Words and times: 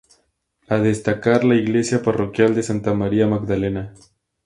A 0.67 0.79
destacar 0.79 1.43
la 1.43 1.53
Iglesia 1.53 2.01
parroquial 2.01 2.55
de 2.55 2.63
Santa 2.63 2.95
María 2.95 3.27
Magdalena. 3.27 3.93